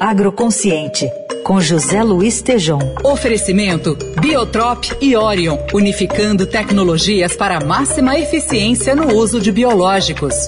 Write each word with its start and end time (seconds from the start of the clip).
Agroconsciente, 0.00 1.10
com 1.44 1.60
José 1.60 2.02
Luiz 2.02 2.40
Tejom. 2.40 2.78
Oferecimento 3.04 3.96
Biotrop 4.20 4.84
e 5.00 5.16
Orion, 5.16 5.58
unificando 5.74 6.46
tecnologias 6.46 7.36
para 7.36 7.64
máxima 7.64 8.18
eficiência 8.18 8.94
no 8.94 9.14
uso 9.14 9.40
de 9.40 9.52
biológicos. 9.52 10.46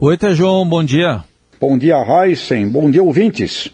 Oi, 0.00 0.16
Tejom, 0.16 0.66
bom 0.66 0.82
dia. 0.82 1.22
Bom 1.60 1.78
dia, 1.78 1.96
Heisen. 1.96 2.68
Bom 2.68 2.90
dia, 2.90 3.02
ouvintes. 3.02 3.70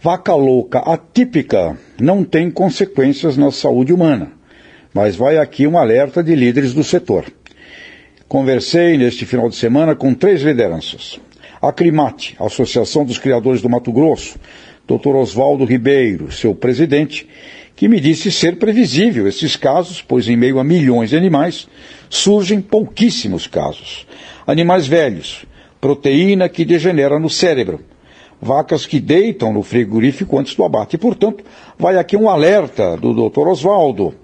Vaca 0.00 0.34
louca 0.34 0.78
atípica 0.78 1.76
não 1.98 2.22
tem 2.22 2.50
consequências 2.50 3.36
na 3.36 3.50
saúde 3.50 3.92
humana, 3.92 4.32
mas 4.94 5.16
vai 5.16 5.38
aqui 5.38 5.66
um 5.66 5.76
alerta 5.76 6.22
de 6.22 6.34
líderes 6.34 6.72
do 6.72 6.84
setor. 6.84 7.24
Conversei 8.28 8.96
neste 8.96 9.26
final 9.26 9.48
de 9.48 9.56
semana 9.56 9.94
com 9.94 10.14
três 10.14 10.42
lideranças. 10.42 11.18
A 11.66 11.72
Climate, 11.72 12.36
Associação 12.38 13.04
dos 13.04 13.18
Criadores 13.18 13.60
do 13.60 13.68
Mato 13.68 13.90
Grosso, 13.90 14.38
Dr. 14.86 15.16
Oswaldo 15.16 15.64
Ribeiro, 15.64 16.30
seu 16.30 16.54
presidente, 16.54 17.28
que 17.74 17.88
me 17.88 17.98
disse 17.98 18.30
ser 18.30 18.56
previsível 18.56 19.26
esses 19.26 19.56
casos, 19.56 20.00
pois 20.00 20.28
em 20.28 20.36
meio 20.36 20.60
a 20.60 20.64
milhões 20.64 21.10
de 21.10 21.16
animais 21.16 21.66
surgem 22.08 22.60
pouquíssimos 22.60 23.48
casos. 23.48 24.06
Animais 24.46 24.86
velhos, 24.86 25.44
proteína 25.80 26.48
que 26.48 26.64
degenera 26.64 27.18
no 27.18 27.28
cérebro, 27.28 27.80
vacas 28.40 28.86
que 28.86 29.00
deitam 29.00 29.52
no 29.52 29.64
frigorífico 29.64 30.38
antes 30.38 30.54
do 30.54 30.62
abate. 30.62 30.96
Portanto, 30.96 31.42
vai 31.76 31.98
aqui 31.98 32.16
um 32.16 32.30
alerta 32.30 32.96
do 32.96 33.12
Dr. 33.12 33.48
Oswaldo. 33.48 34.14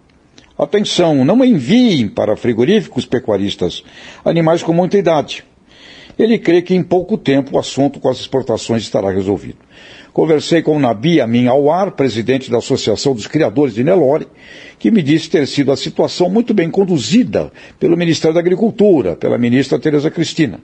Atenção, 0.57 1.25
não 1.25 1.45
enviem 1.45 2.07
para 2.07 2.37
frigoríficos 2.37 3.05
pecuaristas 3.05 3.83
animais 4.25 4.63
com 4.63 4.73
muita 4.73 4.97
idade. 4.97 5.45
Ele 6.19 6.39
crê 6.39 6.63
que 6.63 6.75
em 6.75 6.83
pouco 6.83 7.17
tempo 7.17 7.57
o 7.57 7.59
assunto 7.59 7.99
com 7.99 8.09
as 8.09 8.19
exportações 8.19 8.83
estará 8.83 9.11
resolvido. 9.11 9.59
Conversei 10.13 10.61
com 10.61 10.79
Nabi 10.79 11.23
Amin 11.23 11.47
Awar, 11.47 11.93
presidente 11.93 12.51
da 12.51 12.59
Associação 12.59 13.15
dos 13.15 13.27
Criadores 13.27 13.75
de 13.75 13.83
Nelore, 13.83 14.27
que 14.79 14.91
me 14.91 15.03
disse 15.03 15.31
ter 15.31 15.47
sido 15.47 15.73
a 15.73 15.77
situação 15.77 16.29
muito 16.29 16.53
bem 16.53 16.71
conduzida 16.71 17.51
pelo 17.81 17.97
Ministério 17.97 18.35
da 18.35 18.41
Agricultura, 18.41 19.17
pela 19.17 19.39
ministra 19.39 19.79
Tereza 19.79 20.11
Cristina. 20.11 20.61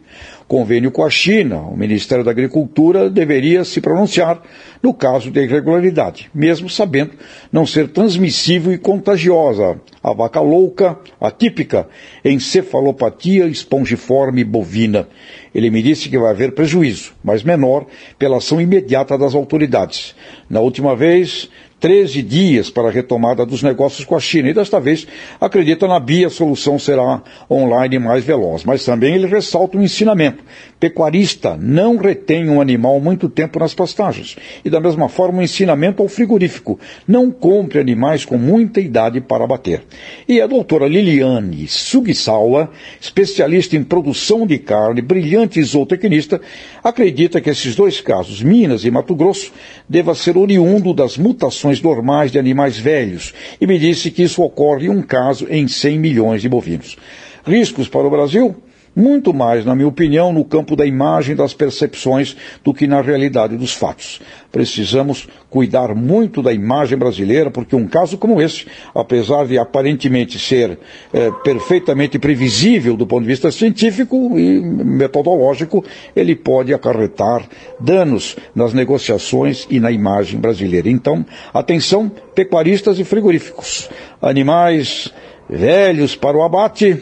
Convênio 0.47 0.91
com 0.91 1.03
a 1.03 1.09
China, 1.09 1.61
o 1.61 1.77
Ministério 1.77 2.23
da 2.23 2.31
Agricultura 2.31 3.09
deveria 3.09 3.65
se 3.65 3.81
pronunciar 3.81 4.43
no 4.83 4.93
caso 4.93 5.31
de 5.31 5.43
irregularidade, 5.43 6.31
mesmo 6.35 6.69
sabendo 6.69 7.13
não 7.51 7.65
ser 7.65 7.89
transmissível 7.89 8.71
e 8.71 8.77
contagiosa 8.77 9.81
a 10.03 10.13
vaca 10.13 10.41
louca, 10.41 10.99
atípica, 11.21 11.89
encefalopatia 12.25 13.47
espongiforme 13.47 14.45
bovina. 14.45 15.09
Ele 15.55 15.71
me 15.71 15.83
disse 15.83 16.09
que 16.09 16.19
vai 16.19 16.31
haver 16.31 16.53
prejuízo, 16.53 17.13
mas 17.23 17.43
menor, 17.43 17.87
pela 18.19 18.39
ação 18.39 18.61
imediata 18.61 19.19
das 19.19 19.35
autoridades. 19.39 20.15
Na 20.49 20.61
última 20.61 20.95
vez, 20.95 21.49
13 21.81 22.23
dias 22.23 22.71
para 22.71 22.89
a 22.89 22.91
retomada 22.91 23.47
dos 23.47 23.63
negócios 23.63 24.05
com 24.05 24.17
a 24.17 24.21
China. 24.21 24.49
E 24.49 24.55
desta 24.55 24.81
vez, 24.81 25.07
acredita 25.41 25.87
na 25.87 26.01
BIA, 26.01 26.27
a 26.27 26.31
solução 26.31 26.79
será 26.79 27.23
online 27.51 27.99
mais 27.99 28.25
veloz. 28.25 28.65
Mas 28.65 28.85
também 28.85 29.15
ele 29.15 29.27
ressalta 29.27 29.79
um 29.79 29.83
ensinamento. 29.83 30.43
Pecuarista 30.81 31.57
não 31.61 31.97
retém 31.97 32.49
um 32.49 32.61
animal 32.61 33.01
muito 33.01 33.29
tempo 33.29 33.59
nas 33.59 33.75
pastagens. 33.75 34.37
E 34.65 34.71
da 34.71 34.81
mesma 34.81 35.09
forma, 35.09 35.39
um 35.39 35.43
ensinamento 35.43 36.03
ao 36.03 36.09
frigorífico. 36.09 36.79
Não 37.07 37.31
compre 37.31 37.79
animais 37.79 38.25
com 38.25 38.39
muita 38.39 38.81
idade 38.81 39.21
para 39.21 39.45
abater. 39.45 39.83
E 40.29 40.41
a 40.41 40.47
doutora 40.47 40.87
Liliane 40.87 41.67
Sugisawa, 41.67 42.71
especialista 43.01 43.77
em 43.77 43.85
produção 43.85 44.47
de 44.47 44.59
carne, 44.59 45.03
brilhante 45.03 45.63
zootecnista, 45.63 46.41
acredita 46.83 47.41
que 47.41 47.51
esses 47.51 47.75
dois 47.75 48.01
casos, 48.01 48.43
Minas 48.43 48.85
e 48.85 48.91
Mato 48.91 49.15
Grosso, 49.15 49.53
deva 49.89 50.15
ser 50.15 50.37
oriundo 50.37 50.95
das 50.95 51.17
mutações 51.17 51.68
normais 51.83 52.33
de 52.33 52.39
animais 52.39 52.79
velhos 52.79 53.35
e 53.61 53.67
me 53.67 53.79
disse 53.79 54.11
que 54.11 54.23
isso 54.23 54.43
ocorre 54.43 54.87
em 54.87 54.91
um 54.91 55.03
caso 55.03 55.47
em 55.51 55.69
100 55.69 55.99
milhões 55.99 56.43
de 56.43 56.49
bovinos. 56.49 56.97
Riscos 57.45 57.89
para 57.89 58.07
o 58.07 58.11
Brasil? 58.11 58.57
Muito 58.99 59.33
mais, 59.33 59.65
na 59.65 59.77
minha 59.77 59.87
opinião, 59.87 60.33
no 60.33 60.45
campo 60.45 60.75
da 60.75 60.85
imagem 60.85 61.37
das 61.37 61.55
percepções 61.55 62.37
do 62.65 62.75
que 62.75 62.85
na 62.85 63.01
realidade 63.01 63.57
dos 63.57 63.73
fatos. 63.73 64.21
Precisamos 64.51 65.29
cuidar 65.49 65.95
muito 65.95 66.43
da 66.43 66.53
imagem 66.53 66.99
brasileira, 66.99 67.49
porque 67.49 67.77
um 67.77 67.87
caso 67.87 68.19
como 68.19 68.43
esse, 68.43 68.67
apesar 68.93 69.47
de 69.47 69.57
aparentemente 69.57 70.37
ser 70.37 70.77
é, 71.13 71.31
perfeitamente 71.45 72.19
previsível 72.19 72.97
do 72.97 73.07
ponto 73.07 73.23
de 73.23 73.29
vista 73.29 73.53
científico 73.53 74.37
e 74.37 74.61
metodológico, 74.61 75.85
ele 76.17 76.35
pode 76.35 76.75
acarretar 76.75 77.49
danos 77.79 78.35
nas 78.53 78.75
negociações 78.75 79.65
e 79.71 79.79
na 79.79 79.93
imagem 79.93 80.41
brasileira. 80.41 80.91
Então, 80.91 81.25
atenção, 81.55 82.11
pecuaristas 82.35 82.99
e 82.99 83.05
frigoríficos. 83.05 83.89
Animais 84.21 85.15
velhos 85.49 86.17
para 86.17 86.37
o 86.37 86.43
abate? 86.43 87.01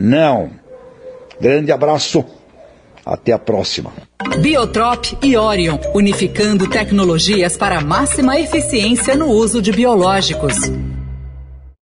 Não 0.00 0.63
Grande 1.40 1.72
abraço. 1.72 2.24
Até 3.04 3.32
a 3.32 3.38
próxima. 3.38 3.92
Biotrop 4.40 5.18
e 5.22 5.36
Orion, 5.36 5.78
unificando 5.94 6.68
tecnologias 6.68 7.56
para 7.56 7.80
máxima 7.80 8.40
eficiência 8.40 9.14
no 9.14 9.26
uso 9.26 9.60
de 9.60 9.70
biológicos. 9.70 10.54